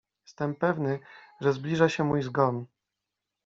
—Jestem 0.27 0.55
pewny, 0.55 0.99
że 1.41 1.47
się 1.49 1.53
zbliża 1.53 2.03
mój 2.03 2.21
zgon. 2.23 2.65